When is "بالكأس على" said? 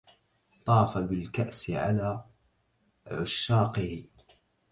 0.97-2.23